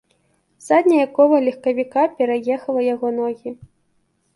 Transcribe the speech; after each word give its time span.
Задняе 0.67 1.03
кола 1.19 1.37
легкавіка 1.49 2.01
пераехала 2.17 2.81
яго 2.93 3.07
ногі. 3.23 3.49